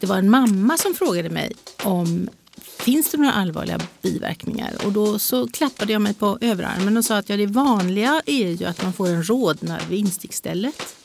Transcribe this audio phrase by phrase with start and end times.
[0.00, 1.52] det var en mamma som frågade mig
[1.84, 4.72] om finns det några allvarliga biverkningar?
[4.84, 8.50] Och då så klappade jag mig på överarmen och sa att ja, det vanliga är
[8.50, 10.96] ju att man får en rodnad vid instickstället.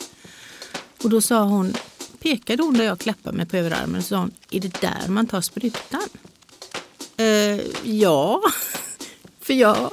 [1.04, 1.74] Och då sa hon,
[2.20, 5.28] pekade hon där jag klappade mig på överarmen och sa hon, är det där man
[5.28, 6.10] tar sprutan?
[7.18, 8.42] Eh, ja,
[9.42, 9.92] för jag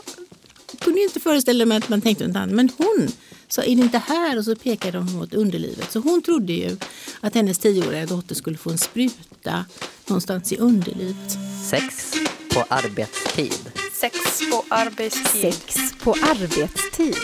[0.78, 2.54] kunde inte föreställa mig att man tänkte något annat.
[2.54, 3.08] Men hon
[3.52, 4.38] sa, är det inte här?
[4.38, 5.92] Och så pekade hon mot underlivet.
[5.92, 6.76] Så hon trodde ju
[7.20, 9.64] att hennes tioåriga dotter skulle få en spruta
[10.06, 11.38] någonstans i underlivet.
[11.64, 12.14] Sex
[12.54, 13.72] på arbetstid.
[13.92, 14.16] Sex
[14.50, 15.54] på arbetstid.
[15.54, 17.16] Sex på arbetstid.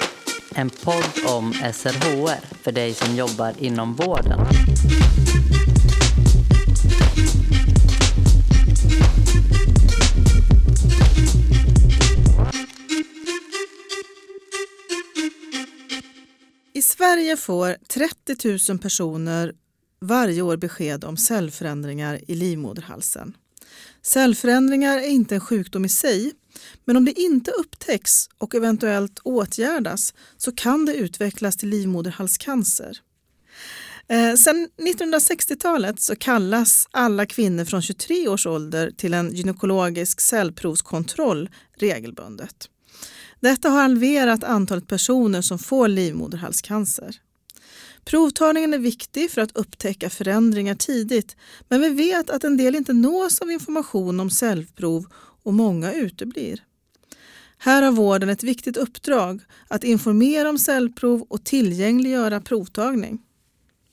[0.54, 4.40] En podd om SRHR för dig som jobbar inom vården.
[17.06, 19.52] Sverige får 30 000 personer
[20.00, 23.36] varje år besked om cellförändringar i livmoderhalsen.
[24.02, 26.32] Cellförändringar är inte en sjukdom i sig,
[26.84, 32.98] men om det inte upptäcks och eventuellt åtgärdas så kan det utvecklas till livmoderhalscancer.
[34.08, 41.50] Eh, sedan 1960-talet så kallas alla kvinnor från 23 års ålder till en gynekologisk cellprovskontroll
[41.78, 42.68] regelbundet.
[43.40, 47.16] Detta har halverat antalet personer som får livmoderhalscancer.
[48.04, 51.36] Provtagningen är viktig för att upptäcka förändringar tidigt
[51.68, 55.06] men vi vet att en del inte nås av information om cellprov
[55.42, 56.62] och många uteblir.
[57.58, 63.18] Här har vården ett viktigt uppdrag att informera om cellprov och tillgängliggöra provtagning.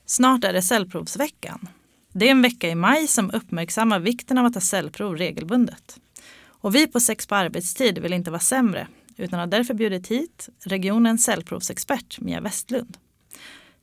[0.05, 1.67] Snart är det cellprovsveckan.
[2.13, 5.97] Det är en vecka i maj som uppmärksammar vikten av att ta cellprov regelbundet.
[6.45, 10.49] Och vi på Sex på arbetstid vill inte vara sämre utan har därför bjudit hit
[10.63, 12.97] regionens cellprovsexpert Mia Westlund.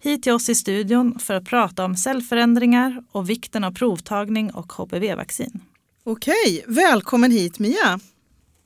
[0.03, 4.73] Hit till oss i studion för att prata om cellförändringar och vikten av provtagning och
[4.73, 5.61] HPV-vaccin.
[6.05, 8.01] Okej, välkommen hit Mia!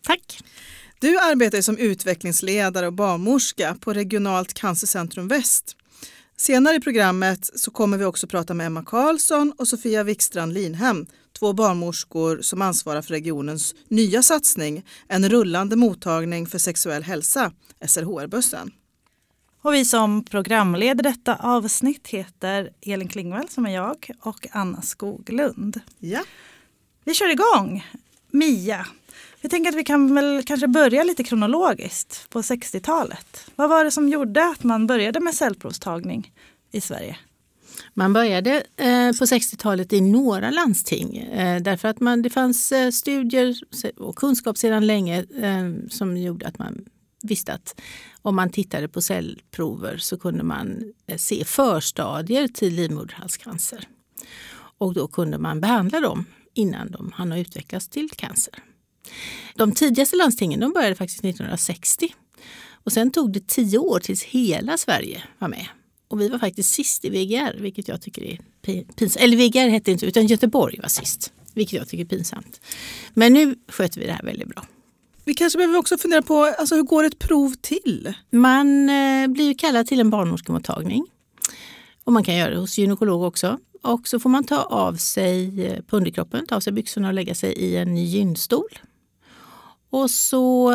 [0.02, 0.38] Tack!
[0.98, 5.76] Du arbetar som utvecklingsledare och barnmorska på Regionalt cancercentrum Väst.
[6.36, 11.06] Senare i programmet så kommer vi också prata med Emma Karlsson och Sofia Wikstrand Linhem,
[11.38, 17.52] två barnmorskor som ansvarar för regionens nya satsning, en rullande mottagning för sexuell hälsa,
[17.86, 18.70] SRHR-bussen.
[19.62, 25.80] Och vi som programleder detta avsnitt heter Elin Klingvall som är jag och Anna Skoglund.
[25.98, 26.22] Ja.
[27.04, 27.84] Vi kör igång!
[28.30, 28.86] Mia,
[29.40, 33.50] jag tänker att vi kan väl kanske börja lite kronologiskt på 60-talet.
[33.56, 36.32] Vad var det som gjorde att man började med cellprovstagning
[36.70, 37.16] i Sverige?
[37.96, 42.90] Man började eh, på 60-talet i några landsting eh, därför att man, det fanns eh,
[42.90, 43.56] studier
[43.96, 45.24] och kunskap sedan länge
[45.88, 46.84] som gjorde att man
[47.22, 47.80] visste att
[48.22, 53.88] om man tittade på cellprover så kunde man se förstadier till livmoderhalscancer.
[54.78, 56.24] Och då kunde man behandla dem
[56.54, 58.54] innan de hann utvecklas till cancer.
[59.54, 62.14] De tidigaste landstingen de började faktiskt 1960.
[62.84, 65.66] Och sen tog det tio år tills hela Sverige var med.
[66.08, 68.38] Och vi var faktiskt sist i VGR, vilket jag tycker är
[68.96, 69.24] pinsamt.
[69.24, 72.60] Eller VGR hette inte utan Göteborg var sist, vilket jag tycker är pinsamt.
[73.14, 74.66] Men nu sköter vi det här väldigt bra.
[75.24, 78.14] Vi kanske behöver också fundera på alltså, hur går ett prov till?
[78.30, 81.06] Man eh, blir kallad till en barnmorskemottagning.
[82.04, 83.58] Och man kan göra det hos gynekolog också.
[83.82, 87.14] Och så får man ta av sig eh, på underkroppen, ta av sig byxorna och
[87.14, 88.78] lägga sig i en gynstol.
[89.90, 90.72] Och så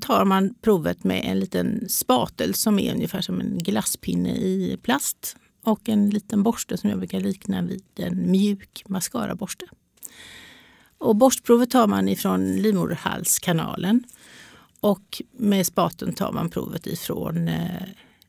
[0.00, 5.36] tar man provet med en liten spatel som är ungefär som en glasspinne i plast
[5.62, 9.64] och en liten borste som jag brukar likna vid en mjuk mascaraborste.
[10.98, 14.04] Och borstprovet tar man ifrån livmoderhalskanalen
[14.80, 17.82] och med spaten tar man provet ifrån eh,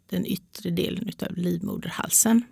[0.10, 2.44] den yttre delen av livmoderhalsen.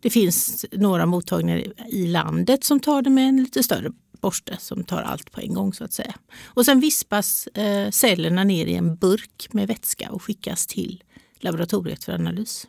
[0.00, 4.84] Det finns några mottagningar i landet som tar det med en lite större borste som
[4.84, 6.14] tar allt på en gång så att säga.
[6.44, 11.04] Och sen vispas eh, cellerna ner i en burk med vätska och skickas till
[11.40, 12.66] laboratoriet för analys.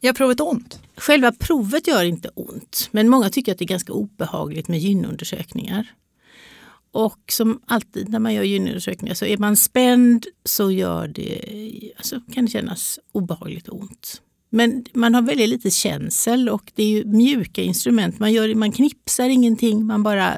[0.00, 0.80] Gör provet ont?
[0.96, 5.94] Själva provet gör inte ont, men många tycker att det är ganska obehagligt med gynundersökningar.
[6.90, 12.20] Och som alltid när man gör gynundersökningar så är man spänd så gör det, alltså,
[12.34, 14.22] kan det kännas obehagligt och ont.
[14.50, 18.18] Men man har väldigt lite känsel och det är ju mjuka instrument.
[18.18, 20.34] Man, gör, man knipsar ingenting, man bara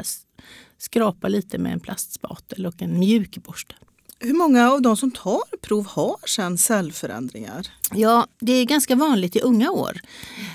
[0.79, 3.75] skrapar lite med en plastspatel och en mjuk borste.
[4.19, 7.67] Hur många av de som tar prov har sedan cellförändringar?
[7.95, 10.01] Ja, det är ganska vanligt i unga år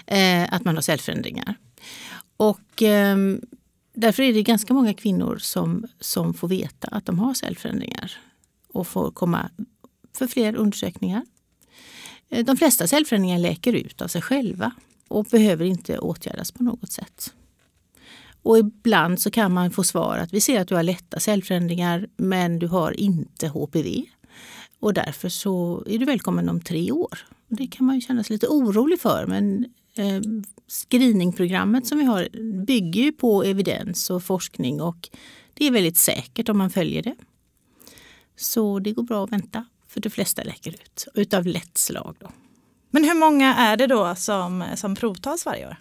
[0.07, 1.55] eh, att man har cellförändringar.
[2.37, 3.17] Och eh,
[3.93, 8.11] därför är det ganska många kvinnor som, som får veta att de har cellförändringar
[8.73, 9.49] och får komma
[10.17, 11.25] för fler undersökningar.
[12.35, 14.71] Eh, de flesta cellförändringar läker ut av sig själva
[15.07, 17.33] och behöver inte åtgärdas på något sätt.
[18.41, 22.07] Och ibland så kan man få svar att vi ser att du har lätta cellförändringar
[22.17, 24.03] men du har inte HPV.
[24.79, 27.19] Och därför så är du välkommen om tre år.
[27.47, 29.65] Det kan man ju känna sig lite orolig för men
[29.97, 30.21] eh,
[30.67, 32.27] screeningprogrammet som vi har
[32.65, 35.09] bygger ju på evidens och forskning och
[35.53, 37.15] det är väldigt säkert om man följer det.
[38.35, 39.65] Så det går bra att vänta
[39.95, 42.15] för de flesta läker ut utav lätt slag.
[42.19, 42.31] Då.
[42.91, 45.77] Men hur många är det då som, som provtas varje år?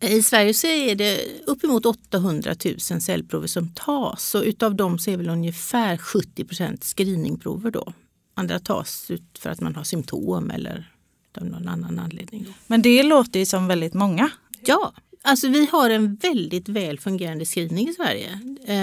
[0.00, 5.10] I Sverige så är det uppemot 800 000 cellprover som tas och utav dem så
[5.10, 7.92] är väl ungefär 70 procent screeningprover då.
[8.34, 10.92] Andra tas ut för att man har symptom eller
[11.36, 12.46] av någon annan anledning.
[12.66, 14.30] Men det låter ju som väldigt många.
[14.66, 14.92] Ja,
[15.22, 18.40] alltså vi har en väldigt väl fungerande screening i Sverige.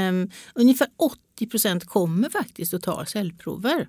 [0.10, 0.88] Um, ungefär
[1.40, 3.88] 80 procent kommer faktiskt att ta cellprover.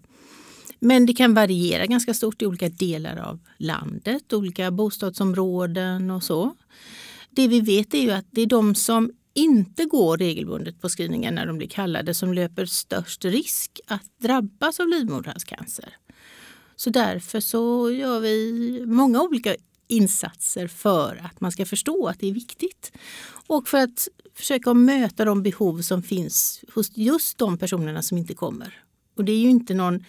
[0.79, 6.55] Men det kan variera ganska stort i olika delar av landet, olika bostadsområden och så.
[7.31, 11.35] Det vi vet är ju att det är de som inte går regelbundet på screeningen
[11.35, 15.97] när de blir kallade som löper störst risk att drabbas av livmoderhalscancer.
[16.77, 19.57] Så därför så gör vi många olika
[19.89, 22.93] insatser för att man ska förstå att det är viktigt.
[23.47, 28.35] Och för att försöka möta de behov som finns hos just de personerna som inte
[28.35, 28.83] kommer.
[29.17, 30.05] Och det är ju inte någon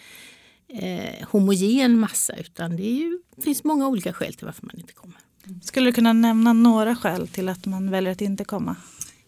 [0.68, 5.18] eh, homogen massa utan det ju, finns många olika skäl till varför man inte kommer.
[5.62, 8.76] Skulle du kunna nämna några skäl till att man väljer att inte komma?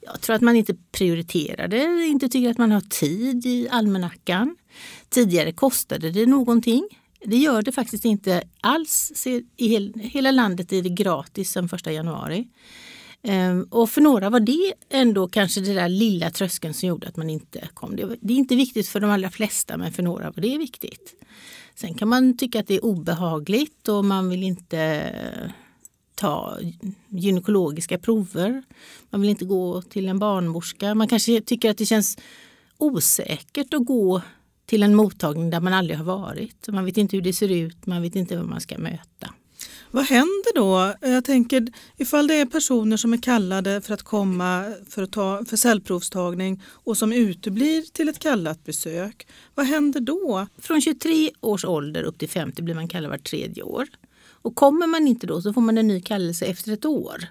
[0.00, 4.56] Jag tror att man inte prioriterar det, inte tycker att man har tid i almanackan.
[5.08, 6.88] Tidigare kostade det någonting.
[7.24, 9.26] Det gör det faktiskt inte alls.
[9.56, 12.48] I hela landet är det gratis sedan 1 januari.
[13.24, 17.16] Ehm, och för några var det ändå kanske det där lilla tröskeln som gjorde att
[17.16, 17.96] man inte kom.
[17.96, 21.14] Det är inte viktigt för de allra flesta men för några var det viktigt.
[21.74, 25.50] Sen kan man tycka att det är obehagligt och man vill inte eh,
[26.14, 26.58] ta
[27.08, 28.62] gynekologiska prover.
[29.10, 30.94] Man vill inte gå till en barnmorska.
[30.94, 32.18] Man kanske tycker att det känns
[32.78, 34.22] osäkert att gå
[34.66, 36.68] till en mottagning där man aldrig har varit.
[36.68, 39.34] Man vet inte hur det ser ut, man vet inte vad man ska möta.
[39.94, 40.94] Vad händer då?
[41.00, 45.44] Jag tänker ifall det är personer som är kallade för att komma för, att ta,
[45.44, 49.26] för cellprovstagning och som uteblir till ett kallat besök.
[49.54, 50.46] Vad händer då?
[50.58, 53.86] Från 23 års ålder upp till 50 blir man kallad vart tredje år.
[54.28, 57.24] Och kommer man inte då så får man en ny kallelse efter ett år.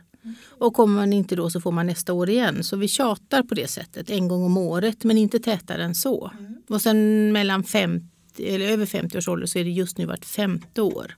[0.48, 2.64] Och kommer man inte då så får man nästa år igen.
[2.64, 6.32] Så vi tjatar på det sättet en gång om året men inte tätare än så.
[6.40, 6.56] Mm.
[6.68, 8.08] Och sen mellan 50,
[8.38, 11.16] eller över 50 års ålder så är det just nu vart femte år.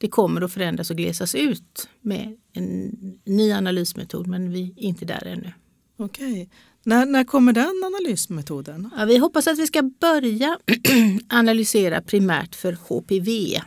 [0.00, 2.90] Det kommer att förändras och glesas ut med en
[3.24, 5.52] ny analysmetod men vi är inte där ännu.
[5.96, 6.50] Okej.
[6.82, 8.90] När, när kommer den analysmetoden?
[8.96, 10.58] Ja, vi hoppas att vi ska börja
[11.28, 13.60] analysera primärt för HPV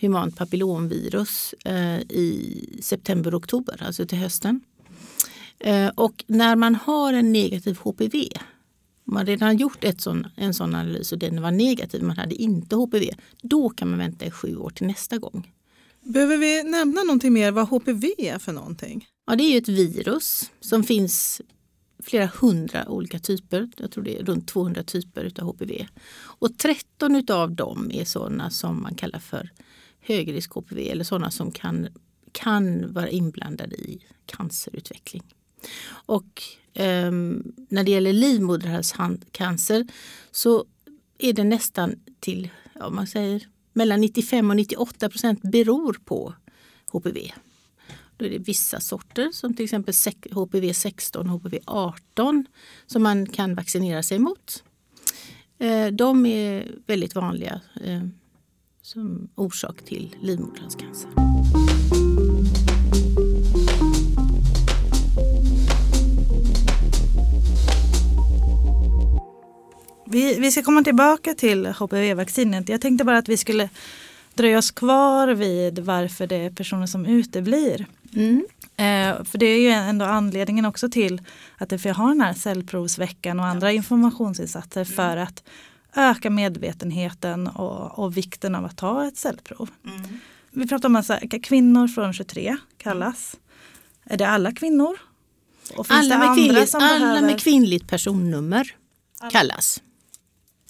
[0.00, 4.60] humant papillomvirus eh, i september-oktober, alltså till hösten.
[5.58, 8.28] Eh, och när man har en negativ HPV,
[9.10, 12.76] man redan gjort ett sån, en sån analys och den var negativ, man hade inte
[12.76, 15.52] HPV, då kan man vänta i sju år till nästa gång.
[16.00, 19.06] Behöver vi nämna någonting mer vad HPV är för någonting?
[19.26, 21.42] Ja, det är ett virus som finns
[22.02, 23.68] flera hundra olika typer.
[23.76, 25.86] Jag tror det är runt 200 typer av HPV.
[26.22, 29.50] Och 13 av dem är sådana som man kallar för
[30.00, 31.88] högrisk HPV eller sådana som kan,
[32.32, 35.22] kan vara inblandade i cancerutveckling.
[35.90, 36.42] Och
[36.74, 37.10] eh,
[37.68, 39.86] när det gäller livmoderhalscancer
[40.30, 40.64] så
[41.18, 46.34] är det nästan till, ja, man säger mellan 95 och 98 procent beror på
[46.92, 47.32] HPV.
[48.16, 49.94] Då är det vissa sorter som till exempel
[50.32, 52.46] HPV 16 och HPV 18
[52.86, 54.64] som man kan vaccinera sig mot.
[55.58, 58.12] Ehm, de är väldigt vanliga ehm,
[58.82, 61.29] som orsak till livmoderhalscancer.
[70.12, 72.68] Vi, vi ska komma tillbaka till HPV-vaccinet.
[72.68, 73.68] Jag tänkte bara att vi skulle
[74.34, 77.86] dröja oss kvar vid varför det är personer som uteblir.
[78.14, 78.46] Mm.
[78.76, 81.22] Eh, för det är ju ändå anledningen också till
[81.58, 85.42] att vi har den här cellprovsveckan och andra informationsinsatser för att
[85.94, 89.70] öka medvetenheten och, och vikten av att ta ett cellprov.
[89.84, 90.18] Mm.
[90.50, 91.10] Vi pratar om att
[91.42, 93.36] kvinnor från 23 kallas.
[94.04, 94.96] Är det alla kvinnor?
[95.88, 97.22] alla med, kvinnligt, alla behöver...
[97.22, 98.74] med kvinnligt personnummer
[99.30, 99.82] kallas.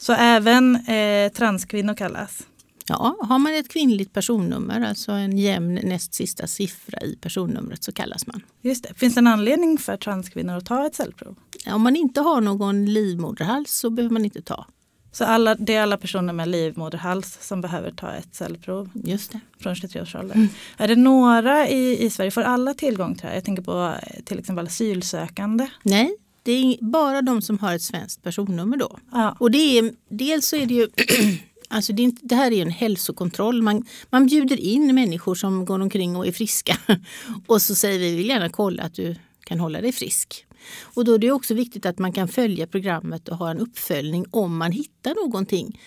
[0.00, 2.46] Så även eh, transkvinnor kallas?
[2.86, 7.92] Ja, har man ett kvinnligt personnummer, alltså en jämn näst sista siffra i personnumret så
[7.92, 8.42] kallas man.
[8.60, 8.94] Just det.
[8.94, 11.36] Finns det en anledning för transkvinnor att ta ett cellprov?
[11.66, 14.66] Om man inte har någon livmoderhals så behöver man inte ta
[15.12, 19.40] Så alla, det är alla personer med livmoderhals som behöver ta ett cellprov Just det.
[19.60, 20.48] från 23 års ålder.
[20.76, 23.34] Är det några i, i Sverige, får alla tillgång till det här?
[23.34, 25.68] Jag tänker på eh, till exempel asylsökande.
[25.82, 28.98] Nej, det är bara de som har ett svenskt personnummer då.
[29.12, 29.36] Ja.
[29.40, 30.88] Och det är, dels så är det ju
[31.72, 33.62] Alltså det, inte, det här är en hälsokontroll.
[33.62, 36.76] Man, man bjuder in människor som går omkring och är friska
[37.46, 40.46] och så säger vi, vi vill gärna kolla att du kan hålla dig frisk.
[40.94, 44.26] Och då är det också viktigt att man kan följa programmet och ha en uppföljning
[44.30, 45.80] om man hittar någonting.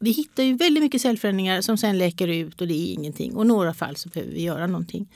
[0.00, 3.36] Vi hittar ju väldigt mycket cellförändringar som sen läker ut och det är ingenting.
[3.36, 5.08] Och några fall så behöver vi göra någonting.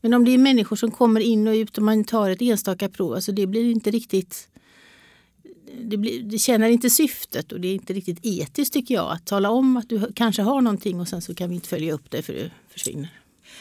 [0.00, 2.88] Men om det är människor som kommer in och ut och man tar ett enstaka
[2.88, 4.48] prov, alltså det blir inte riktigt
[5.80, 9.26] det, blir, det tjänar inte syftet och det är inte riktigt etiskt tycker jag att
[9.26, 12.10] tala om att du kanske har någonting och sen så kan vi inte följa upp
[12.10, 13.10] det för det försvinner.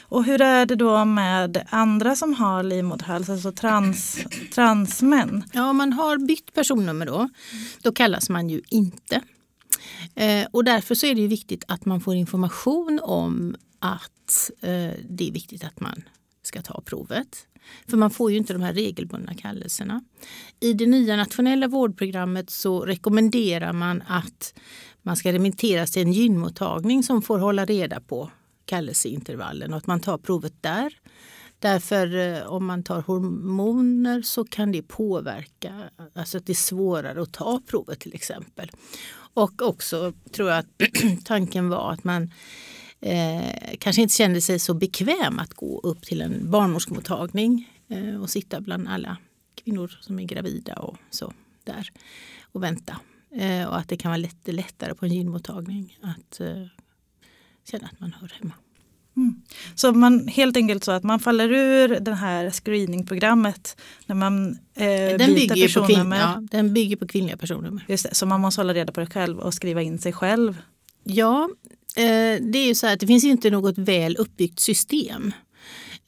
[0.01, 4.17] Och hur är det då med andra som har livmoderhals, alltså trans,
[4.53, 5.43] transmän?
[5.53, 7.29] Ja, om man har bytt personnummer då,
[7.81, 9.21] då kallas man ju inte.
[10.15, 14.91] Eh, och därför så är det ju viktigt att man får information om att eh,
[15.09, 16.03] det är viktigt att man
[16.43, 17.47] ska ta provet.
[17.87, 20.03] För man får ju inte de här regelbundna kallelserna.
[20.59, 24.53] I det nya nationella vårdprogrammet så rekommenderar man att
[25.01, 28.31] man ska remitteras till en gynmottagning som får hålla reda på
[28.65, 30.93] kallelseintervallen och att man tar provet där.
[31.59, 37.21] Därför eh, om man tar hormoner så kan det påverka, alltså att det är svårare
[37.21, 38.71] att ta provet till exempel.
[39.35, 40.67] Och också tror jag att
[41.25, 42.31] tanken var att man
[43.01, 48.29] eh, kanske inte kände sig så bekväm att gå upp till en barnmorskemottagning eh, och
[48.29, 49.17] sitta bland alla
[49.55, 51.91] kvinnor som är gravida och så där
[52.41, 52.99] och vänta.
[53.31, 56.65] Eh, och att det kan vara lite lättare på en gynmottagning att eh,
[57.63, 58.53] känna att man hör hemma.
[59.75, 64.85] Så man helt enkelt så att man faller ur det här screeningprogrammet när man eh,
[65.17, 66.17] Den byter kvin- personnummer.
[66.19, 67.85] ja, den bygger på kvinnliga personnummer.
[67.87, 70.57] Just det, så man måste hålla reda på det själv och skriva in sig själv.
[71.03, 71.49] Ja,
[71.95, 75.31] eh, det är ju så här att det finns inte något väl uppbyggt system.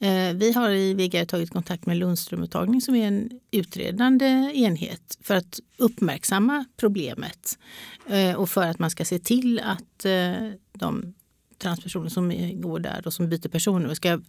[0.00, 5.34] Eh, vi har i VGR tagit kontakt med Lundströmmottagning som är en utredande enhet för
[5.34, 7.58] att uppmärksamma problemet
[8.06, 11.14] eh, och för att man ska se till att eh, de
[11.58, 14.20] transpersoner som går där och som byter personnummer ska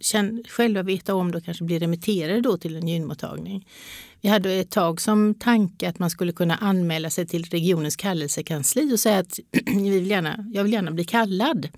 [0.48, 3.68] själva veta om det och kanske bli remitterade då till en gynmottagning.
[4.20, 8.94] Vi hade ett tag som tanke att man skulle kunna anmäla sig till regionens kallelsekansli
[8.94, 11.68] och säga att vi vill gärna, jag vill gärna bli kallad.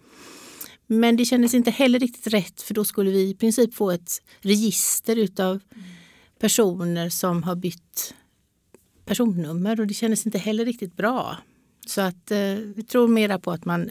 [0.87, 4.23] Men det kändes inte heller riktigt rätt för då skulle vi i princip få ett
[4.41, 5.61] register utav
[6.39, 8.15] personer som har bytt
[9.05, 11.37] personnummer och det kändes inte heller riktigt bra.
[11.87, 13.91] Så att eh, vi tror mera på att man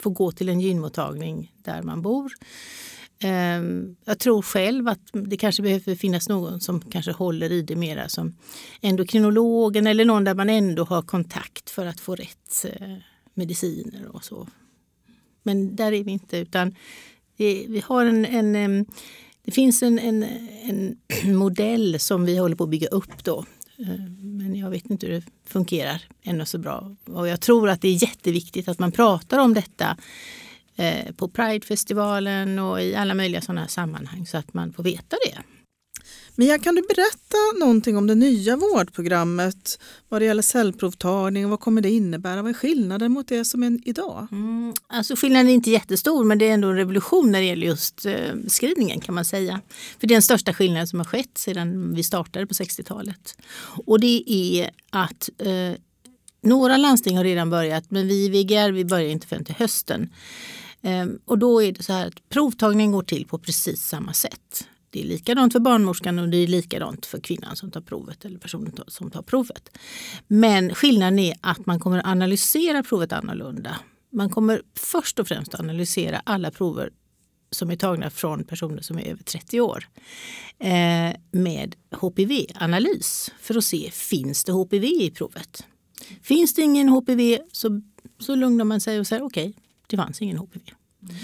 [0.00, 2.32] får gå till en gynmottagning där man bor.
[3.18, 7.76] Ehm, jag tror själv att det kanske behöver finnas någon som kanske håller i det
[7.76, 8.36] mera som
[8.80, 12.96] endokrinologen eller någon där man ändå har kontakt för att få rätt eh,
[13.34, 14.48] mediciner och så.
[15.42, 16.74] Men där är vi inte utan
[17.36, 18.86] det, vi har en, en ehm,
[19.46, 20.22] det finns en, en,
[20.62, 20.96] en
[21.36, 23.44] modell som vi håller på att bygga upp då.
[23.78, 26.96] Eh, men jag vet inte hur det fungerar ännu så bra.
[27.04, 29.96] Och jag tror att det är jätteviktigt att man pratar om detta
[30.76, 35.16] eh, på Pridefestivalen och i alla möjliga sådana här sammanhang så att man får veta
[35.26, 35.55] det.
[36.38, 39.78] Mia, kan du berätta någonting om det nya vårdprogrammet
[40.08, 41.50] vad det gäller cellprovtagning?
[41.50, 42.42] Vad kommer det innebära?
[42.42, 44.28] Vad är skillnaden mot det som är idag?
[44.32, 47.66] Mm, alltså skillnaden är inte jättestor men det är ändå en revolution när det gäller
[47.66, 49.60] just eh, screeningen kan man säga.
[50.00, 53.36] För det är den största skillnaden som har skett sedan vi startade på 60-talet.
[53.86, 55.80] Och det är att eh,
[56.42, 60.08] några landsting har redan börjat men vi i VGR vi börjar inte förrän till hösten.
[60.82, 64.66] Ehm, och då är det så här att provtagningen går till på precis samma sätt.
[64.96, 68.38] Det är likadant för barnmorskan och det är likadant för kvinnan som tar provet eller
[68.38, 69.78] personen som tar provet.
[70.26, 73.76] Men skillnaden är att man kommer att analysera provet annorlunda.
[74.12, 76.90] Man kommer först och främst att analysera alla prover
[77.50, 79.88] som är tagna från personer som är över 30 år
[80.58, 85.66] eh, med HPV-analys för att se finns det HPV i provet.
[86.22, 87.82] Finns det ingen HPV så,
[88.18, 89.54] så lugnar man sig och säger okej,
[89.86, 90.60] det fanns ingen HPV.
[91.02, 91.16] Mm.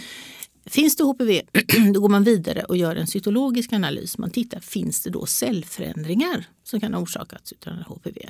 [0.66, 1.42] Finns det HPV,
[1.94, 4.18] då går man vidare och gör en cytologisk analys.
[4.18, 8.20] Man tittar, finns det då cellförändringar som kan ha orsakats av den här HPV?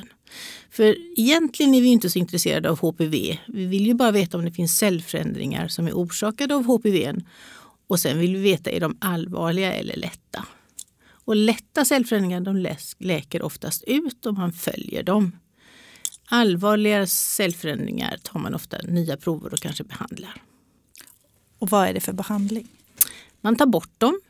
[0.71, 3.39] För egentligen är vi inte så intresserade av HPV.
[3.47, 7.15] Vi vill ju bara veta om det finns cellförändringar som är orsakade av HPV.
[7.87, 10.47] Och sen vill vi veta, är de allvarliga eller lätta?
[11.25, 15.33] Och lätta cellförändringar de läker oftast ut om man följer dem.
[16.25, 20.43] Allvarliga cellförändringar tar man ofta nya prover och kanske behandlar.
[21.63, 22.69] Och vad är det för behandling?
[23.41, 24.21] Man tar bort dem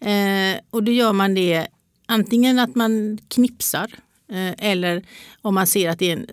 [0.00, 1.66] eh, och då gör man det
[2.06, 3.90] antingen att man knipsar
[4.32, 5.02] Eh, Eller
[5.42, 6.26] om man ser att, det är en,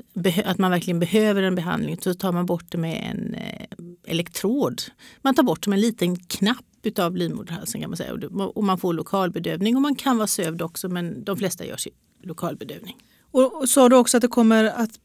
[0.45, 4.81] att man verkligen behöver en behandling så tar man bort det med en eh, elektrod.
[5.21, 8.13] Man tar bort det med en liten knapp utav livmoderhalsen kan man säga.
[8.13, 11.77] Och Och man får lokalbedövning och man kan vara sövd också men de flesta gör
[11.77, 11.91] sig
[12.23, 12.97] lokalbedövning.
[13.31, 14.99] Och sa du också att det kommer att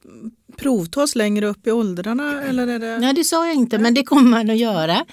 [0.56, 2.42] provtas längre upp i åldrarna?
[2.42, 2.98] Eller är det...
[2.98, 5.04] Nej, det sa jag inte, men det kommer man att göra.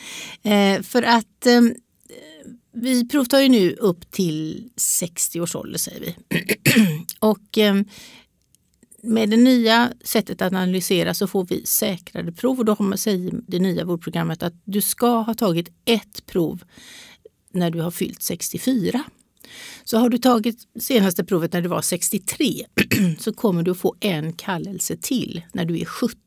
[0.44, 1.62] Eh, för att eh,
[2.74, 6.16] vi provtar ju nu upp till 60 års ålder säger vi.
[7.20, 7.76] och eh,
[9.04, 12.98] med det nya sättet att analysera så får vi säkrade prov och då har man,
[12.98, 16.64] säger det nya vårdprogrammet att du ska ha tagit ett prov
[17.52, 19.04] när du har fyllt 64.
[19.84, 22.66] Så har du tagit senaste provet när du var 63
[23.20, 26.18] så kommer du att få en kallelse till när du är 70.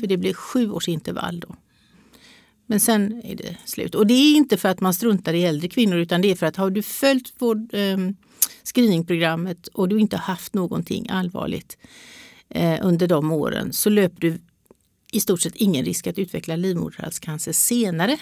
[0.00, 1.56] För det blir sju års intervall då.
[2.66, 3.94] Men sen är det slut.
[3.94, 6.46] Och det är inte för att man struntar i äldre kvinnor utan det är för
[6.46, 7.96] att har du följt vårt eh,
[8.64, 11.78] screeningprogrammet och du inte haft någonting allvarligt
[12.48, 14.38] eh, under de åren så löper du
[15.12, 18.18] i stort sett ingen risk att utveckla livmoderhalscancer senare.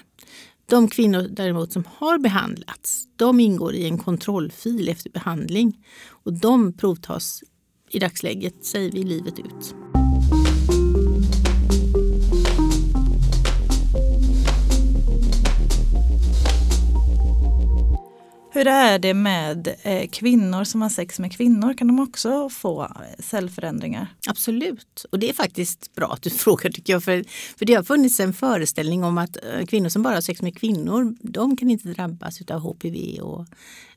[0.73, 6.73] De kvinnor däremot som har behandlats, de ingår i en kontrollfil efter behandling och de
[6.73, 7.43] provtas
[7.91, 9.75] i dagsläget, säger vi, livet ut.
[18.55, 21.75] Hur är det med eh, kvinnor som har sex med kvinnor?
[21.75, 24.07] Kan de också få cellförändringar?
[24.29, 25.05] Absolut.
[25.11, 27.05] Och det är faktiskt bra att du frågar tycker jag.
[27.05, 27.25] För,
[27.59, 30.59] för det har funnits en föreställning om att eh, kvinnor som bara har sex med
[30.59, 33.47] kvinnor, de kan inte drabbas av HPV och,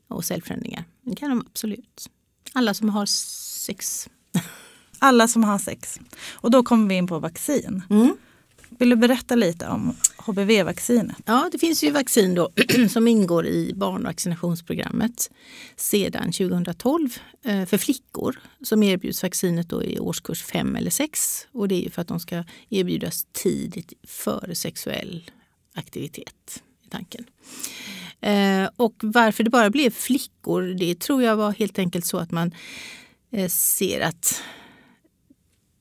[0.08, 0.84] och cellförändringar.
[1.02, 2.10] Det kan de absolut.
[2.52, 4.08] Alla som har sex.
[4.98, 6.00] Alla som har sex.
[6.30, 7.82] Och då kommer vi in på vaccin.
[7.90, 8.16] Mm.
[8.78, 11.16] Vill du berätta lite om HBV-vaccinet?
[11.24, 12.50] Ja, det finns ju vaccin då,
[12.90, 15.30] som ingår i barnvaccinationsprogrammet
[15.76, 21.46] sedan 2012 eh, för flickor som erbjuds vaccinet då i årskurs 5 eller 6.
[21.52, 25.30] Och det är ju för att de ska erbjudas tidigt före sexuell
[25.74, 27.24] aktivitet i tanken.
[28.20, 32.30] Eh, och varför det bara blev flickor, det tror jag var helt enkelt så att
[32.30, 32.54] man
[33.32, 34.42] eh, ser att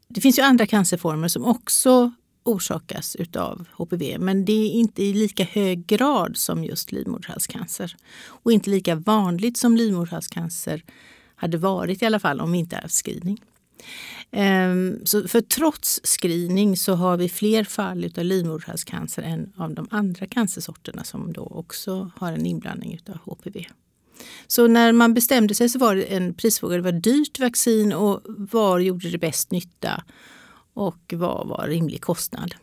[0.07, 2.11] det finns ju andra cancerformer som också
[2.45, 7.95] orsakas utav HPV men det är inte i lika hög grad som just livmoderhalscancer.
[8.25, 10.83] Och inte lika vanligt som livmoderhalscancer
[11.35, 13.41] hade varit i alla fall om vi inte haft screening.
[14.31, 19.87] Ehm, Så för trots screening så har vi fler fall utav livmoderhalscancer än av de
[19.91, 23.65] andra cancersorterna som då också har en inblandning utav HPV.
[24.47, 26.75] Så när man bestämde sig så var det en prisfråga.
[26.75, 30.03] Det var dyrt vaccin och var gjorde det bäst nytta
[30.75, 32.55] och vad var rimlig kostnad.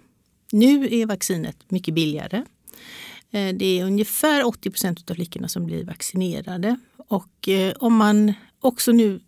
[0.53, 2.37] Nu är vaccinet mycket billigare.
[3.31, 6.77] Eh, Det är ungefär 80 procent av flickorna som blir vaccinerade.
[6.97, 9.21] Och eh, om man också nu,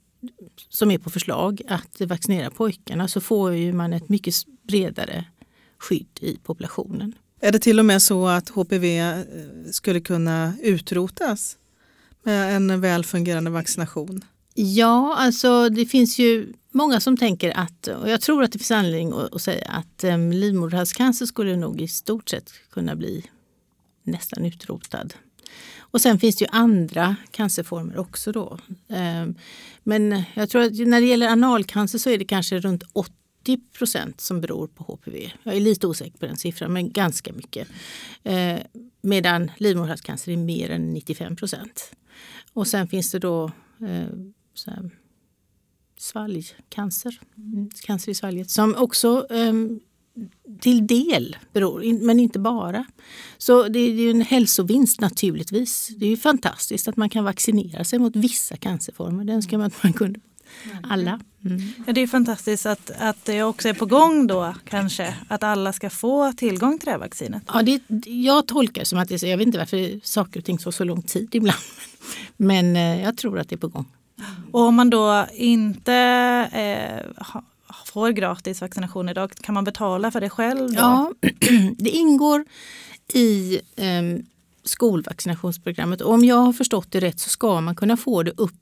[0.69, 5.25] som är på förslag, att vaccinera pojkarna så får ju man ett mycket bredare
[5.79, 7.15] skydd i populationen.
[7.41, 9.19] Är det till och med så att HPV eh,
[9.71, 11.57] skulle kunna utrotas
[12.23, 14.25] med en väl fungerande vaccination?
[14.55, 18.71] Ja, alltså det finns ju många som tänker att, och jag tror att det finns
[18.71, 23.25] anledning att, att säga att um, livmoderhalscancer skulle nog i stort sett kunna bli
[24.03, 25.15] nästan utrotad.
[25.79, 28.59] Och sen finns det ju andra cancerformer också då.
[28.89, 29.35] Ehm,
[29.83, 34.21] men jag tror att när det gäller analcancer så är det kanske runt 80 procent
[34.21, 35.33] som beror på HPV.
[35.43, 37.69] Jag är lite osäker på den siffran, men ganska mycket.
[38.23, 38.59] Eh,
[39.01, 41.93] medan livmoderhalscancer är mer än 95 procent.
[42.53, 43.45] Och sen finns det då
[43.81, 44.09] eh,
[44.55, 44.91] så här,
[45.99, 49.53] svalgcancer, mm, cancer i svalget, som också eh,
[50.61, 52.85] till del beror, men inte bara.
[53.39, 55.89] Så det är ju en hälsovinst naturligtvis.
[55.97, 59.25] Det är ju fantastiskt att man kan vaccinera sig mot vissa cancerformer.
[59.25, 60.21] Det önskar man att man kunde
[60.65, 61.21] mot alla.
[61.45, 61.61] Mm.
[61.87, 65.73] Ja, det är fantastiskt att, att det också är på gång då kanske att alla
[65.73, 67.43] ska få tillgång till det här vaccinet.
[67.53, 69.23] Ja, det, jag tolkar det som att det.
[69.23, 71.59] Jag vet inte varför saker och ting tar så lång tid ibland.
[72.37, 73.87] Men eh, jag tror att det är på gång.
[74.53, 75.95] Och om man då inte
[76.53, 77.25] eh,
[77.87, 80.69] får gratis vaccination idag, kan man betala för det själv?
[80.69, 80.75] Då?
[80.75, 81.13] Ja,
[81.79, 82.45] det ingår
[83.13, 84.03] i eh,
[84.65, 86.01] skolvaccinationsprogrammet.
[86.01, 88.55] Och om jag har förstått det rätt så ska man kunna få det upp,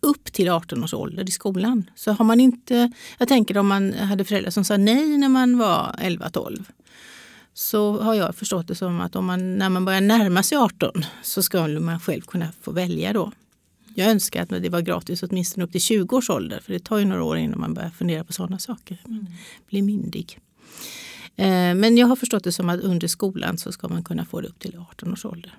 [0.00, 1.90] upp till 18 års ålder i skolan.
[1.94, 5.58] Så har man inte, jag tänker om man hade föräldrar som sa nej när man
[5.58, 6.64] var 11-12
[7.54, 10.92] så har jag förstått det som att om man, när man börjar närma sig 18
[11.22, 13.32] så ska man själv kunna få välja då.
[13.94, 16.98] Jag önskar att det var gratis åtminstone upp till 20 års ålder för det tar
[16.98, 18.98] ju några år innan man börjar fundera på sådana saker.
[19.06, 19.26] Man
[19.68, 20.38] blir myndig.
[21.36, 24.40] Eh, Men jag har förstått det som att under skolan så ska man kunna få
[24.40, 25.54] det upp till 18 års ålder.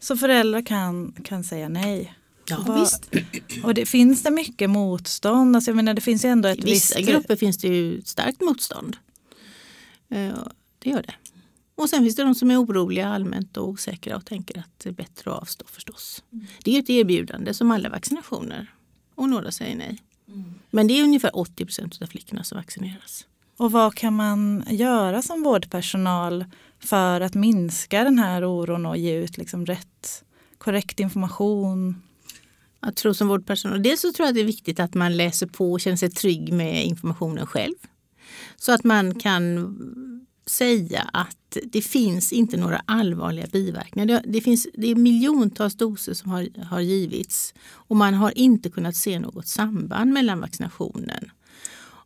[0.00, 2.14] Så föräldrar kan, kan säga nej?
[2.50, 3.10] Ja, Vad- visst.
[3.64, 5.56] Och det, finns det mycket motstånd?
[5.56, 7.10] Alltså jag menar, det finns ändå ett I vissa visst...
[7.10, 8.96] grupper finns det ju starkt motstånd.
[10.10, 10.32] Eh,
[10.78, 11.14] Det gör det.
[11.78, 14.88] Och sen finns det de som är oroliga allmänt och osäkra och tänker att det
[14.88, 16.22] är bättre att avstå förstås.
[16.64, 18.72] Det är ett erbjudande som alla vaccinationer
[19.14, 20.02] och några säger nej.
[20.70, 23.26] Men det är ungefär 80 procent av flickorna som vaccineras.
[23.56, 26.44] Och vad kan man göra som vårdpersonal
[26.78, 30.24] för att minska den här oron och ge ut liksom rätt,
[30.58, 32.02] korrekt information?
[32.80, 35.46] Jag tror som vårdpersonal, dels så tror jag att det är viktigt att man läser
[35.46, 37.74] på och känner sig trygg med informationen själv.
[38.56, 39.76] Så att man kan
[40.50, 44.06] säga att det finns inte några allvarliga biverkningar.
[44.06, 48.70] Det, det, finns, det är miljontals doser som har, har givits och man har inte
[48.70, 51.30] kunnat se något samband mellan vaccinationen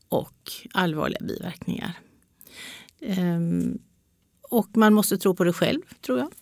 [0.08, 1.98] och allvarliga biverkningar.
[3.00, 3.78] Ehm,
[4.50, 6.32] och man måste tro på det själv, tror jag.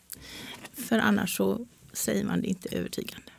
[0.72, 3.32] För annars så säger man det inte övertygande.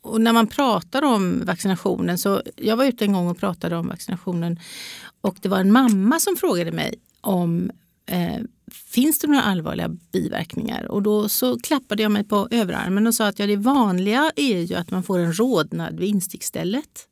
[0.00, 3.88] Och när man pratar om vaccinationen, så jag var ute en gång och pratade om
[3.88, 4.60] vaccinationen
[5.20, 7.70] och det var en mamma som frågade mig om
[8.06, 8.38] eh,
[8.70, 10.84] finns det några allvarliga biverkningar?
[10.84, 14.60] Och då så klappade jag mig på överarmen och sa att ja, det vanliga är
[14.60, 17.08] ju att man får en rodnad vid instickstället.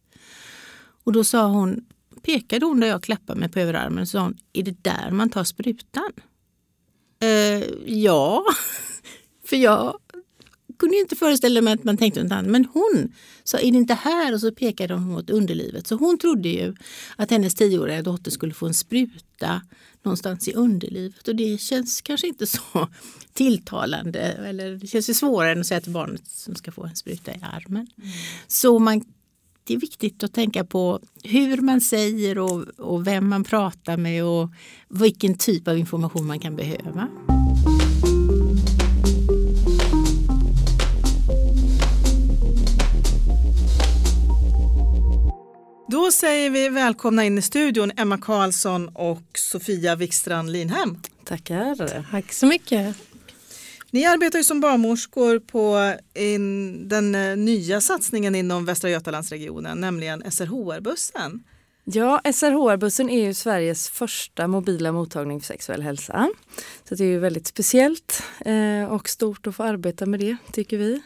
[1.05, 1.85] Och då sa hon,
[2.23, 5.31] pekade hon där jag klappade mig på överarmen och sa hon, är det där man
[5.31, 6.13] tar sprutan?
[7.21, 8.45] Eh, ja,
[9.45, 9.99] för jag
[10.79, 12.51] kunde ju inte föreställa mig att man tänkte något annat.
[12.51, 13.13] Men hon
[13.45, 14.35] sa, är det inte här?
[14.35, 15.87] Och så pekade hon mot underlivet.
[15.87, 16.75] Så hon trodde ju
[17.17, 19.63] att hennes tioåriga dotter skulle få en spruta
[20.03, 21.29] någonstans i underlivet.
[21.29, 22.61] Och det känns kanske inte så
[23.33, 24.21] tilltalande.
[24.21, 27.33] Eller det känns ju svårare än att säga till barnet som ska få en spruta
[27.33, 27.87] i armen.
[28.47, 29.05] Så man,
[29.65, 34.25] det är viktigt att tänka på hur man säger och, och vem man pratar med
[34.25, 34.51] och
[34.89, 37.09] vilken typ av information man kan behöva.
[45.91, 50.97] Då säger vi välkomna in i studion Emma Karlsson och Sofia Wikstrand Linhem.
[51.25, 52.05] Tackar.
[52.11, 52.97] Tack så mycket.
[53.91, 60.31] Ni arbetar ju som barnmorskor på in, den eh, nya satsningen inom Västra Götalandsregionen, nämligen
[60.31, 61.45] SRHR-bussen.
[61.85, 66.29] Ja, SRHR-bussen är ju Sveriges första mobila mottagning för sexuell hälsa.
[66.89, 70.79] Så det är ju väldigt speciellt eh, och stort att få arbeta med det, tycker
[70.79, 71.03] vi.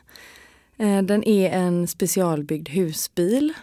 [0.78, 3.54] Eh, den är en specialbyggd husbil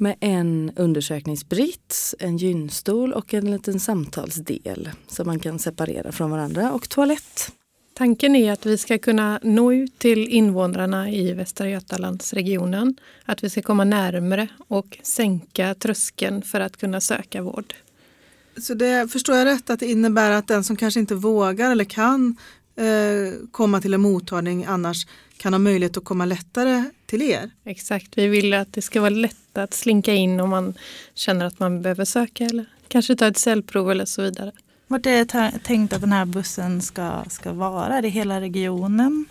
[0.00, 6.72] med en undersökningsbrits, en gynstol och en liten samtalsdel som man kan separera från varandra
[6.72, 7.52] och toalett.
[7.98, 12.96] Tanken är att vi ska kunna nå ut till invånarna i Västra Götalandsregionen.
[13.24, 17.74] Att vi ska komma närmre och sänka tröskeln för att kunna söka vård.
[18.60, 21.84] Så det förstår jag rätt att det innebär att den som kanske inte vågar eller
[21.84, 22.36] kan
[22.76, 25.06] eh, komma till en mottagning annars
[25.36, 27.50] kan ha möjlighet att komma lättare till er?
[27.64, 30.74] Exakt, vi vill att det ska vara lätt att slinka in om man
[31.14, 34.52] känner att man behöver söka eller kanske ta ett cellprov eller så vidare.
[34.86, 37.96] Vart är det tänkt att den här bussen ska, ska vara?
[37.98, 39.24] Är det hela regionen?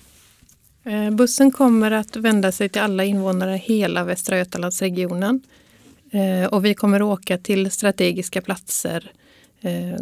[0.84, 5.42] Eh, Bussen kommer att vända sig till alla invånare i hela Västra Götalandsregionen.
[6.12, 9.12] Eh, Och vi kommer åka till strategiska platser
[9.62, 10.02] eh,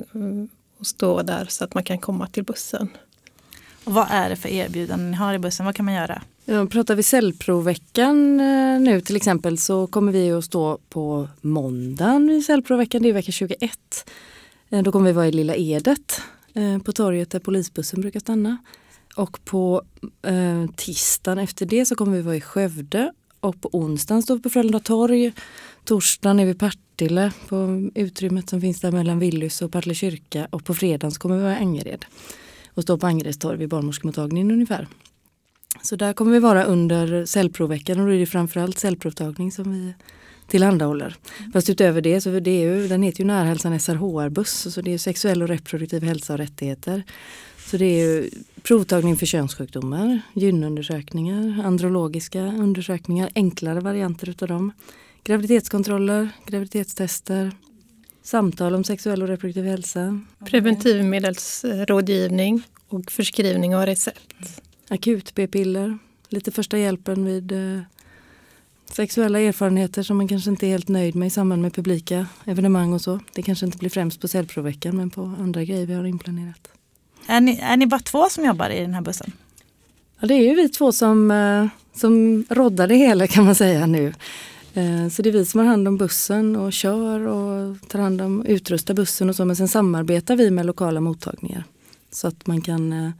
[0.79, 2.89] och stå där så att man kan komma till bussen.
[3.83, 5.65] Och vad är det för erbjudanden ni har i bussen?
[5.65, 6.21] Vad kan man göra?
[6.47, 12.29] Ja, pratar vi cellprovveckan eh, nu till exempel så kommer vi att stå på måndagen
[12.29, 13.59] i cellprovveckan, det är vecka 21.
[14.69, 16.21] Eh, då kommer vi vara i Lilla Edet
[16.53, 18.57] eh, på torget där polisbussen brukar stanna.
[19.15, 19.81] Och på
[20.21, 24.41] eh, tisdagen efter det så kommer vi vara i Skövde och på onsdagen står vi
[24.41, 25.33] på Frölunda torg.
[25.83, 30.47] Torsdagen är vi i Partille på utrymmet som finns där mellan Willys och Partille kyrka
[30.49, 32.05] och på fredagen så kommer vi vara i Angered
[32.73, 34.87] och stå på Angereds torg vid barnmorskemottagningen ungefär.
[35.81, 39.93] Så där kommer vi vara under cellprovveckan och då är det framförallt cellprovtagning som vi
[40.47, 41.15] tillhandahåller.
[41.53, 44.97] Fast utöver det så det är ju, den heter ju Närhälsan SRHR-buss så det är
[44.97, 47.03] sexuell och reproduktiv hälsa och rättigheter.
[47.57, 48.29] Så det är
[48.61, 54.71] provtagning för könssjukdomar, gynundersökningar, andrologiska undersökningar, enklare varianter utav dem.
[55.23, 57.51] Graviditetskontroller, graviditetstester,
[58.23, 64.61] samtal om sexuell och reproduktiv hälsa, Preventivmedelsrådgivning och förskrivning av recept.
[64.89, 65.97] Akut p-piller,
[66.29, 67.79] lite första hjälpen vid eh,
[68.91, 72.93] sexuella erfarenheter som man kanske inte är helt nöjd med i samband med publika evenemang
[72.93, 73.19] och så.
[73.33, 76.67] Det kanske inte blir främst på cellprovveckan men på andra grejer vi har inplanerat.
[77.27, 79.31] Är ni, är ni bara två som jobbar i den här bussen?
[80.19, 81.67] Ja, det är ju vi två som, eh,
[81.99, 84.13] som roddar det hela kan man säga nu.
[84.73, 88.21] Eh, Så det är vi som har hand om bussen och kör och tar hand
[88.21, 91.63] om utrustar bussen och så men sen samarbetar vi med lokala mottagningar.
[92.11, 93.11] Så att man kan eh,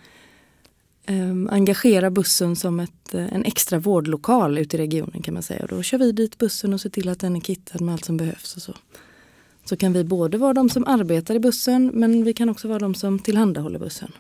[1.08, 5.62] Ehm, engagera bussen som ett, eh, en extra vårdlokal ute i regionen kan man säga.
[5.62, 8.06] Och då kör vi dit bussen och ser till att den är kittad med allt
[8.06, 8.56] som behövs.
[8.56, 8.74] Och så.
[9.66, 12.80] så kan vi både vara de som arbetar i bussen men vi kan också vara
[12.80, 14.12] de som tillhandahåller bussen.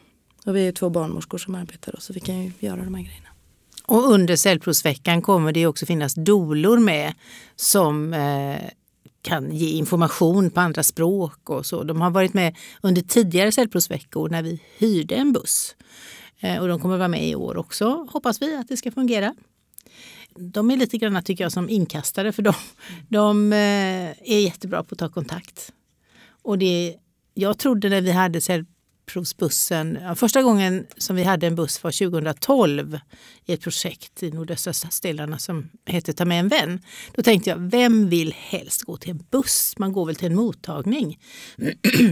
[0.46, 3.04] Och vi är två barnmorskor som arbetar då, så vi kan ju göra de här
[3.04, 3.30] grejerna.
[3.86, 7.14] Och under cellprovsveckan kommer det också finnas dolor med
[7.56, 8.70] som eh,
[9.22, 11.84] kan ge information på andra språk och så.
[11.84, 15.76] De har varit med under tidigare cellprovsveckor när vi hyrde en buss.
[16.46, 19.36] Eh, och de kommer vara med i år också, hoppas vi att det ska fungera.
[20.36, 22.54] De är lite grann tycker jag som inkastare för de,
[23.10, 25.72] de eh, är jättebra på att ta kontakt.
[26.42, 26.96] Och det,
[27.34, 33.00] jag trodde när vi hade cellprovsbussen, första gången som vi hade en buss var 2012
[33.46, 36.82] i ett projekt i nordöstra stadsdelarna som hette Ta med en vän.
[37.14, 39.74] Då tänkte jag, vem vill helst gå till en buss?
[39.78, 41.20] Man går väl till en mottagning.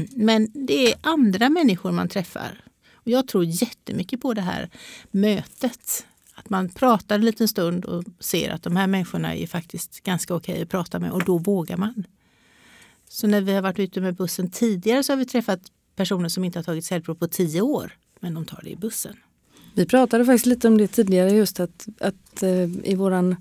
[0.15, 2.63] Men det är andra människor man träffar
[3.03, 4.69] och jag tror jättemycket på det här
[5.11, 6.05] mötet.
[6.35, 10.35] Att man pratar en liten stund och ser att de här människorna är faktiskt ganska
[10.35, 12.03] okej att prata med och då vågar man.
[13.09, 15.61] Så när vi har varit ute med bussen tidigare så har vi träffat
[15.95, 19.15] personer som inte har tagit cellprov på tio år, men de tar det i bussen.
[19.73, 23.35] Vi pratade faktiskt lite om det tidigare just att, att eh, i våran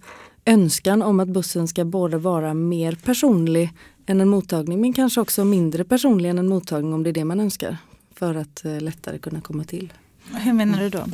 [0.44, 3.70] önskan om att bussen ska både vara mer personlig
[4.06, 7.24] än en mottagning men kanske också mindre personlig än en mottagning om det är det
[7.24, 7.78] man önskar
[8.22, 9.92] för att eh, lättare kunna komma till.
[10.32, 11.04] Hur menar du då?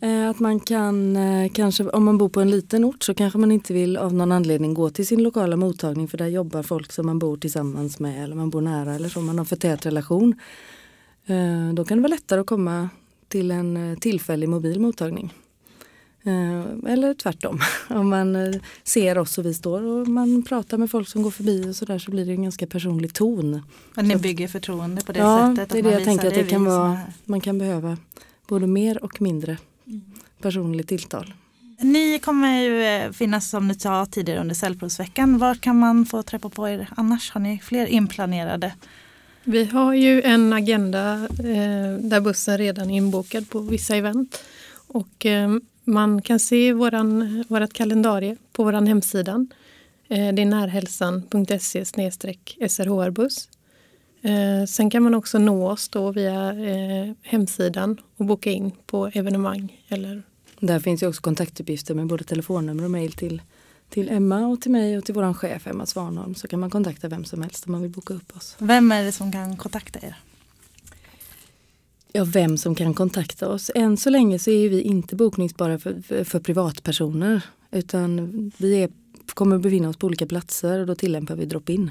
[0.00, 3.38] Eh, att man kan, eh, kanske om man bor på en liten ort så kanske
[3.38, 6.92] man inte vill av någon anledning gå till sin lokala mottagning för där jobbar folk
[6.92, 9.86] som man bor tillsammans med eller man bor nära eller så, man har för tät
[9.86, 10.34] relation.
[11.74, 12.88] Då kan det vara lättare att komma
[13.28, 15.32] till en tillfällig mobil mottagning.
[16.86, 17.60] Eller tvärtom.
[17.88, 21.70] Om man ser oss och vi står och man pratar med folk som går förbi
[21.70, 23.62] och sådär så blir det en ganska personlig ton.
[23.94, 25.70] Men ni bygger förtroende på det ja, sättet?
[25.70, 27.00] det är det jag tänker att det kan vara.
[27.24, 27.96] Man kan behöva
[28.48, 29.58] både mer och mindre
[30.40, 31.34] personligt tilltal.
[31.80, 35.38] Ni kommer ju finnas som ni sa tidigare under cellprovsveckan.
[35.38, 37.30] Var kan man få träffa på er annars?
[37.30, 38.74] Har ni fler inplanerade?
[39.44, 44.44] Vi har ju en agenda eh, där bussen redan är inbokad på vissa event.
[44.88, 45.50] Och eh,
[45.86, 49.46] man kan se våran, vårat kalendarie på vår hemsida.
[50.08, 51.84] Eh, det är närhälsan.se
[52.68, 53.48] srhrbuss.
[54.22, 59.06] Eh, sen kan man också nå oss då via eh, hemsidan och boka in på
[59.06, 59.82] evenemang.
[59.88, 60.22] Eller...
[60.60, 63.42] Där finns ju också kontaktuppgifter med både telefonnummer och mejl till,
[63.88, 66.34] till Emma och till mig och till vår chef Emma Svanholm.
[66.34, 68.56] Så kan man kontakta vem som helst om man vill boka upp oss.
[68.58, 70.16] Vem är det som kan kontakta er?
[72.16, 73.70] Ja, vem som kan kontakta oss.
[73.74, 77.42] Än så länge så är vi inte bokningsbara för, för, för privatpersoner.
[77.70, 78.90] Utan vi är,
[79.34, 81.90] kommer befinna oss på olika platser och då tillämpar vi drop-in.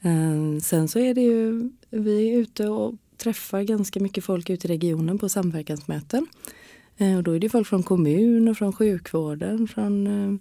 [0.00, 4.66] Eh, sen så är det ju, vi är ute och träffar ganska mycket folk ute
[4.66, 6.26] i regionen på samverkansmöten.
[6.96, 10.38] Eh, och då är det folk från kommun och från sjukvården, från eh,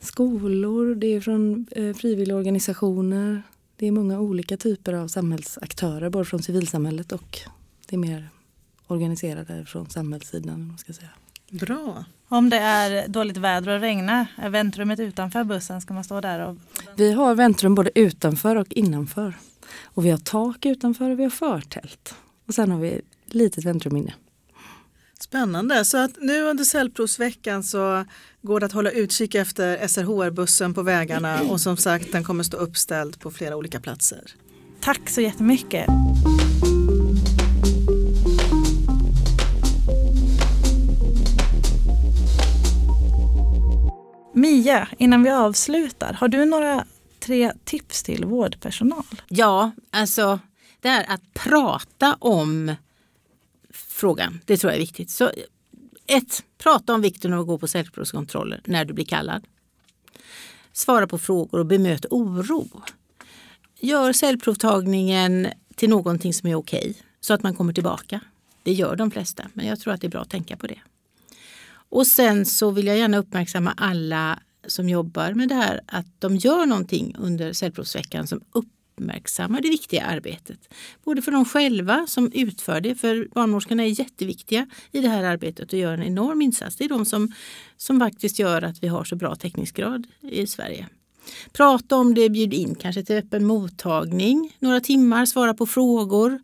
[0.00, 3.42] skolor, det är från frivilligorganisationer.
[3.76, 7.48] Det är många olika typer av samhällsaktörer, både från civilsamhället och
[7.88, 8.28] det är mer
[8.86, 10.66] organiserade från samhällssidan.
[10.66, 11.10] Man ska säga.
[11.50, 12.04] Bra.
[12.28, 15.80] Om det är dåligt väder och regnar, är väntrummet utanför bussen?
[15.80, 16.48] Ska man stå där?
[16.48, 16.56] Och...
[16.96, 19.34] Vi har väntrum både utanför och innanför.
[19.82, 22.14] Och vi har tak utanför och vi har förtält.
[22.46, 24.14] Och sen har vi ett litet väntrum inne.
[25.20, 25.84] Spännande.
[25.84, 28.04] Så att nu under cellprovsveckan så
[28.42, 32.56] går det att hålla utkik efter SRHR-bussen på vägarna och som sagt den kommer stå
[32.56, 34.20] uppställd på flera olika platser.
[34.80, 35.86] Tack så jättemycket.
[44.38, 46.84] Mia, innan vi avslutar, har du några
[47.20, 49.04] tre tips till vårdpersonal?
[49.28, 50.40] Ja, alltså
[50.80, 52.74] det här att prata om
[53.70, 55.10] frågan, det tror jag är viktigt.
[55.10, 55.30] Så
[56.06, 59.44] ett, prata om vikten av att gå på cellprovskontroller när du blir kallad.
[60.72, 62.82] Svara på frågor och bemöt oro.
[63.80, 68.20] Gör cellprovtagningen till någonting som är okej så att man kommer tillbaka.
[68.62, 70.78] Det gör de flesta, men jag tror att det är bra att tänka på det.
[71.90, 76.36] Och sen så vill jag gärna uppmärksamma alla som jobbar med det här att de
[76.36, 80.74] gör någonting under cellprovsveckan som uppmärksammar det viktiga arbetet.
[81.04, 85.72] Både för de själva som utför det, för barnmorskorna är jätteviktiga i det här arbetet
[85.72, 86.76] och gör en enorm insats.
[86.76, 87.32] Det är de som,
[87.76, 90.86] som faktiskt gör att vi har så bra täckningsgrad i Sverige.
[91.52, 96.40] Prata om det, bjud in kanske till öppen mottagning några timmar, svara på frågor.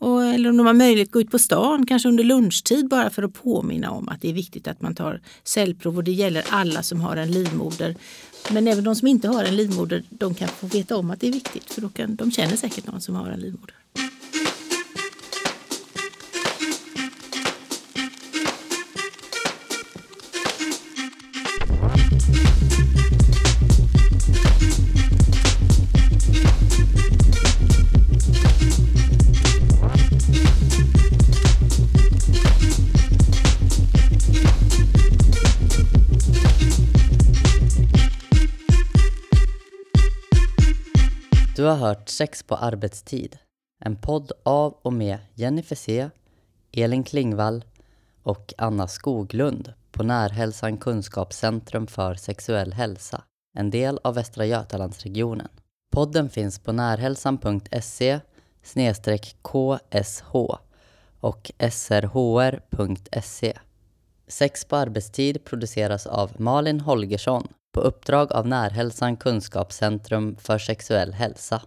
[0.00, 3.22] Och, eller om de har möjlighet gå ut på stan, kanske under lunchtid bara för
[3.22, 6.82] att påminna om att det är viktigt att man tar cellprov och det gäller alla
[6.82, 7.96] som har en livmoder.
[8.50, 11.28] Men även de som inte har en livmoder, de kan få veta om att det
[11.28, 13.74] är viktigt för då kan, de känner säkert någon som har en livmoder.
[41.70, 43.38] Har hört Sex på arbetstid.
[43.84, 46.10] En podd av och med Jenny C,
[46.72, 47.64] Elin Klingvall
[48.22, 53.22] och Anna Skoglund på Närhälsan Kunskapscentrum för sexuell hälsa,
[53.58, 55.48] en del av Västra Götalandsregionen.
[55.92, 58.20] Podden finns på närhälsan.se
[59.42, 59.76] ksh
[61.20, 63.58] och srhr.se.
[64.26, 71.62] Sex på arbetstid produceras av Malin Holgersson på uppdrag av Närhälsan Kunskapscentrum för sexuell hälsa.